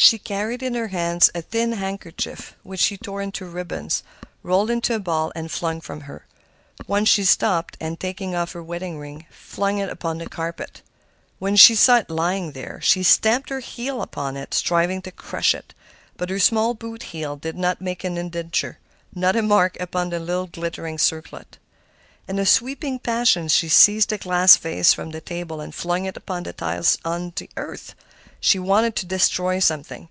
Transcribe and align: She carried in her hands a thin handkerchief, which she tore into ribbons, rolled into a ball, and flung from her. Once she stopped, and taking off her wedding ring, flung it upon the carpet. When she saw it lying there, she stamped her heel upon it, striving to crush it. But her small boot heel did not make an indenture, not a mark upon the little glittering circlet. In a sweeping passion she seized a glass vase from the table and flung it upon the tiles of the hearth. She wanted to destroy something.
She 0.00 0.16
carried 0.16 0.62
in 0.62 0.74
her 0.74 0.86
hands 0.88 1.28
a 1.34 1.42
thin 1.42 1.72
handkerchief, 1.72 2.54
which 2.62 2.78
she 2.78 2.96
tore 2.96 3.20
into 3.20 3.44
ribbons, 3.46 4.04
rolled 4.44 4.70
into 4.70 4.94
a 4.94 5.00
ball, 5.00 5.32
and 5.34 5.50
flung 5.50 5.80
from 5.80 6.02
her. 6.02 6.24
Once 6.86 7.08
she 7.08 7.24
stopped, 7.24 7.76
and 7.80 7.98
taking 7.98 8.32
off 8.32 8.52
her 8.52 8.62
wedding 8.62 9.00
ring, 9.00 9.26
flung 9.28 9.78
it 9.78 9.88
upon 9.90 10.18
the 10.18 10.28
carpet. 10.28 10.82
When 11.40 11.56
she 11.56 11.74
saw 11.74 11.96
it 11.98 12.10
lying 12.10 12.52
there, 12.52 12.80
she 12.80 13.02
stamped 13.02 13.48
her 13.48 13.58
heel 13.58 14.00
upon 14.00 14.36
it, 14.36 14.54
striving 14.54 15.02
to 15.02 15.10
crush 15.10 15.52
it. 15.52 15.74
But 16.16 16.30
her 16.30 16.38
small 16.38 16.74
boot 16.74 17.02
heel 17.02 17.34
did 17.34 17.56
not 17.56 17.80
make 17.80 18.04
an 18.04 18.16
indenture, 18.16 18.78
not 19.16 19.34
a 19.34 19.42
mark 19.42 19.76
upon 19.80 20.10
the 20.10 20.20
little 20.20 20.46
glittering 20.46 20.98
circlet. 20.98 21.58
In 22.28 22.38
a 22.38 22.46
sweeping 22.46 23.00
passion 23.00 23.48
she 23.48 23.68
seized 23.68 24.12
a 24.12 24.18
glass 24.18 24.56
vase 24.58 24.92
from 24.94 25.10
the 25.10 25.20
table 25.20 25.60
and 25.60 25.74
flung 25.74 26.04
it 26.04 26.16
upon 26.16 26.44
the 26.44 26.52
tiles 26.52 26.98
of 27.04 27.34
the 27.34 27.50
hearth. 27.56 27.96
She 28.40 28.60
wanted 28.60 28.94
to 28.94 29.06
destroy 29.06 29.58
something. 29.58 30.08